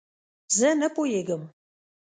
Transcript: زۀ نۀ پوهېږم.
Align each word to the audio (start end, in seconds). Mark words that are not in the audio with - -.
زۀ 0.57 0.69
نۀ 0.79 0.87
پوهېږم. 0.95 1.43